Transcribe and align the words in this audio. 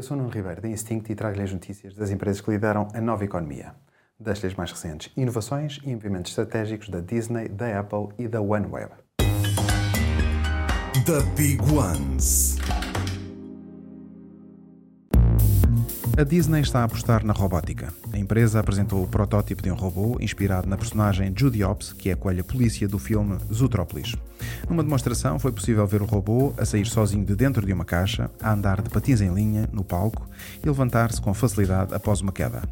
Eu 0.00 0.04
sou 0.04 0.16
Nuno 0.16 0.30
Ribeiro, 0.30 0.62
da 0.62 0.68
Instinct, 0.68 1.12
e 1.12 1.14
trago-lhe 1.14 1.42
as 1.42 1.52
notícias 1.52 1.94
das 1.94 2.10
empresas 2.10 2.40
que 2.40 2.50
lideram 2.50 2.88
a 2.94 3.02
nova 3.02 3.22
economia. 3.22 3.74
Das 4.18 4.42
lhes 4.42 4.54
mais 4.54 4.72
recentes 4.72 5.12
inovações 5.14 5.78
e 5.84 5.94
movimentos 5.94 6.30
estratégicos 6.30 6.88
da 6.88 7.00
Disney, 7.00 7.50
da 7.50 7.78
Apple 7.78 8.08
e 8.18 8.26
da 8.26 8.40
OneWeb. 8.40 8.92
The 11.04 11.20
Big 11.36 11.60
Ones. 11.70 12.59
A 16.18 16.24
Disney 16.24 16.60
está 16.60 16.80
a 16.80 16.84
apostar 16.84 17.24
na 17.24 17.32
robótica. 17.32 17.92
A 18.12 18.18
empresa 18.18 18.60
apresentou 18.60 19.02
o 19.02 19.06
protótipo 19.06 19.62
de 19.62 19.70
um 19.70 19.74
robô 19.74 20.18
inspirado 20.20 20.68
na 20.68 20.76
personagem 20.76 21.32
Judy 21.34 21.64
Hopps, 21.64 21.92
que 21.92 22.10
é 22.10 22.12
a 22.12 22.16
coelha 22.16 22.44
polícia 22.44 22.86
do 22.86 22.98
filme 22.98 23.38
Zootrópolis. 23.52 24.16
Numa 24.68 24.82
demonstração 24.82 25.38
foi 25.38 25.52
possível 25.52 25.86
ver 25.86 26.02
o 26.02 26.06
robô 26.06 26.52
a 26.58 26.64
sair 26.64 26.86
sozinho 26.86 27.24
de 27.24 27.34
dentro 27.34 27.64
de 27.64 27.72
uma 27.72 27.84
caixa, 27.84 28.30
a 28.42 28.52
andar 28.52 28.82
de 28.82 28.90
patins 28.90 29.20
em 29.20 29.32
linha 29.32 29.68
no 29.72 29.84
palco 29.84 30.28
e 30.62 30.66
levantar-se 30.66 31.20
com 31.20 31.32
facilidade 31.32 31.94
após 31.94 32.20
uma 32.20 32.32
queda. 32.32 32.62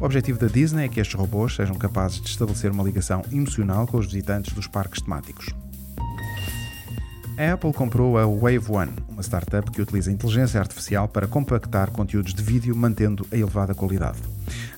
O 0.00 0.04
objetivo 0.04 0.38
da 0.38 0.46
Disney 0.46 0.84
é 0.84 0.88
que 0.88 1.00
estes 1.00 1.18
robôs 1.18 1.54
sejam 1.54 1.76
capazes 1.76 2.20
de 2.20 2.28
estabelecer 2.28 2.70
uma 2.70 2.84
ligação 2.84 3.22
emocional 3.30 3.86
com 3.86 3.98
os 3.98 4.06
visitantes 4.06 4.54
dos 4.54 4.66
parques 4.66 5.02
temáticos. 5.02 5.54
A 7.36 7.54
Apple 7.54 7.72
comprou 7.72 8.16
a 8.16 8.24
Wave 8.24 8.70
One, 8.70 8.92
uma 9.08 9.20
startup 9.20 9.68
que 9.68 9.82
utiliza 9.82 10.12
inteligência 10.12 10.60
artificial 10.60 11.08
para 11.08 11.26
compactar 11.26 11.90
conteúdos 11.90 12.32
de 12.32 12.40
vídeo 12.40 12.76
mantendo 12.76 13.26
a 13.32 13.36
elevada 13.36 13.74
qualidade. 13.74 14.18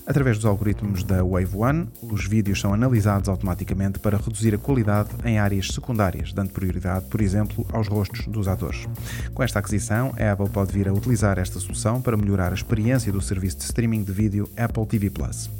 Através 0.06 0.38
dos 0.38 0.46
algoritmos 0.46 1.04
da 1.04 1.22
Wave 1.22 1.54
One, 1.54 1.88
os 2.00 2.26
vídeos 2.26 2.58
são 2.58 2.72
analisados 2.72 3.28
automaticamente 3.28 3.98
para 3.98 4.16
reduzir 4.16 4.54
a 4.54 4.58
qualidade 4.58 5.10
em 5.22 5.38
áreas 5.38 5.68
secundárias, 5.68 6.32
dando 6.32 6.50
prioridade, 6.50 7.04
por 7.10 7.20
exemplo, 7.20 7.66
aos 7.74 7.88
rostos 7.88 8.26
dos 8.26 8.48
atores. 8.48 8.88
Com 9.34 9.42
esta 9.42 9.58
aquisição, 9.58 10.14
a 10.18 10.32
Apple 10.32 10.48
pode 10.48 10.72
vir 10.72 10.88
a 10.88 10.94
utilizar 10.94 11.38
esta 11.38 11.60
solução 11.60 12.00
para 12.00 12.16
melhorar 12.16 12.52
a 12.52 12.54
experiência 12.54 13.12
do 13.12 13.20
serviço 13.20 13.58
de 13.58 13.64
streaming 13.64 14.02
de 14.02 14.12
vídeo 14.12 14.48
Apple 14.56 14.86
TV 14.86 15.10
Plus. 15.10 15.50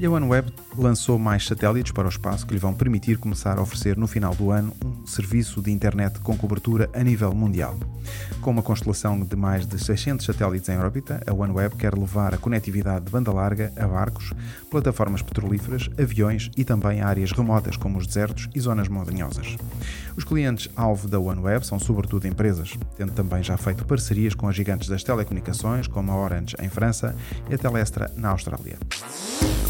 E 0.00 0.06
a 0.06 0.10
OneWeb 0.10 0.52
lançou 0.76 1.18
mais 1.18 1.44
satélites 1.44 1.90
para 1.90 2.06
o 2.06 2.08
espaço 2.08 2.46
que 2.46 2.54
lhe 2.54 2.60
vão 2.60 2.72
permitir 2.72 3.18
começar 3.18 3.58
a 3.58 3.62
oferecer 3.62 3.96
no 3.96 4.06
final 4.06 4.32
do 4.32 4.52
ano 4.52 4.72
um 4.84 5.04
serviço 5.04 5.60
de 5.60 5.72
internet 5.72 6.20
com 6.20 6.36
cobertura 6.36 6.88
a 6.94 7.02
nível 7.02 7.34
mundial. 7.34 7.76
Com 8.40 8.52
uma 8.52 8.62
constelação 8.62 9.18
de 9.18 9.34
mais 9.34 9.66
de 9.66 9.76
600 9.76 10.24
satélites 10.24 10.68
em 10.68 10.78
órbita, 10.78 11.20
a 11.26 11.34
OneWeb 11.34 11.74
quer 11.74 11.98
levar 11.98 12.32
a 12.32 12.38
conectividade 12.38 13.06
de 13.06 13.10
banda 13.10 13.32
larga 13.32 13.72
a 13.76 13.88
barcos, 13.88 14.32
plataformas 14.70 15.20
petrolíferas, 15.20 15.90
aviões 16.00 16.48
e 16.56 16.64
também 16.64 17.00
a 17.00 17.08
áreas 17.08 17.32
remotas 17.32 17.76
como 17.76 17.98
os 17.98 18.06
desertos 18.06 18.48
e 18.54 18.60
zonas 18.60 18.86
montanhosas. 18.86 19.56
Os 20.16 20.22
clientes 20.22 20.70
alvo 20.76 21.08
da 21.08 21.18
OneWeb 21.18 21.66
são 21.66 21.80
sobretudo 21.80 22.28
empresas, 22.28 22.78
tendo 22.96 23.10
também 23.14 23.42
já 23.42 23.56
feito 23.56 23.84
parcerias 23.84 24.32
com 24.32 24.46
as 24.46 24.54
gigantes 24.54 24.88
das 24.88 25.02
telecomunicações 25.02 25.88
como 25.88 26.12
a 26.12 26.16
Orange 26.16 26.54
em 26.62 26.68
França 26.68 27.16
e 27.50 27.54
a 27.54 27.58
Telestra 27.58 28.12
na 28.16 28.28
Austrália. 28.28 28.78